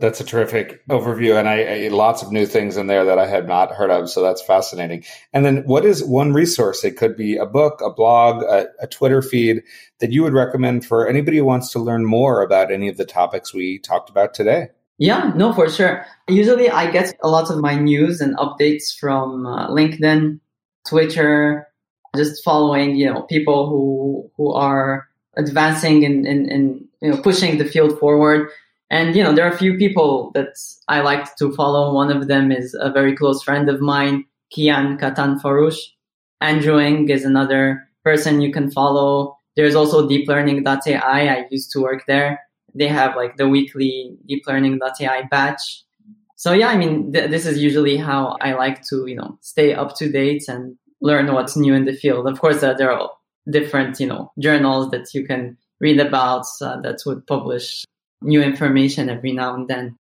[0.00, 3.26] That's a terrific overview, and I, I, lots of new things in there that I
[3.26, 4.08] had not heard of.
[4.08, 5.04] So that's fascinating.
[5.34, 6.82] And then, what is one resource?
[6.84, 9.62] It could be a book, a blog, a, a Twitter feed
[9.98, 13.04] that you would recommend for anybody who wants to learn more about any of the
[13.04, 14.68] topics we talked about today.
[14.96, 16.06] Yeah, no, for sure.
[16.28, 20.40] Usually, I get a lot of my news and updates from uh, LinkedIn,
[20.88, 21.68] Twitter,
[22.16, 27.58] just following, you know, people who, who are advancing and, and, and, you know, pushing
[27.58, 28.48] the field forward.
[28.90, 30.56] And, you know, there are a few people that
[30.88, 31.94] I like to follow.
[31.94, 35.78] One of them is a very close friend of mine, Kian Katanforoosh.
[36.40, 39.38] Andrew Ng is another person you can follow.
[39.54, 41.28] There's also deeplearning.ai.
[41.28, 42.40] I used to work there.
[42.74, 45.84] They have like the weekly deeplearning.ai batch.
[46.36, 49.74] So yeah, I mean, th- this is usually how I like to, you know, stay
[49.74, 52.26] up to date and learn what's new in the field.
[52.26, 53.10] Of course, uh, there are
[53.50, 57.84] different, you know, journals that you can read about uh, that would publish
[58.22, 59.96] new information every now and then.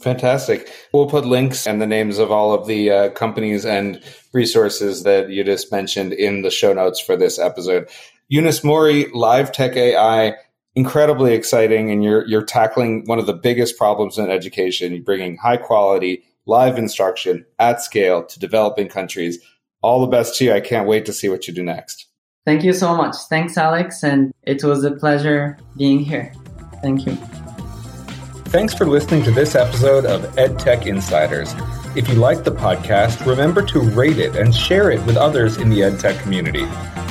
[0.00, 0.72] Fantastic.
[0.92, 5.28] We'll put links and the names of all of the uh, companies and resources that
[5.28, 7.88] you just mentioned in the show notes for this episode.
[8.32, 10.34] Younes Mourri, Live Tech AI,
[10.74, 14.94] incredibly exciting, and you're you're tackling one of the biggest problems in education.
[14.94, 19.38] You're bringing high quality live instruction at scale to developing countries.
[19.82, 20.52] All the best to you.
[20.52, 22.06] I can't wait to see what you do next.
[22.46, 23.16] Thank you so much.
[23.28, 26.32] Thanks, Alex, and it was a pleasure being here.
[26.82, 27.39] Thank you.
[28.50, 31.54] Thanks for listening to this episode of EdTech Insiders.
[31.94, 35.70] If you like the podcast, remember to rate it and share it with others in
[35.70, 36.66] the EdTech community.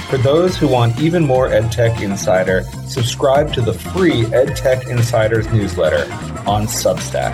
[0.09, 6.11] For those who want even more EdTech Insider, subscribe to the free EdTech Insiders newsletter
[6.45, 7.33] on Substack.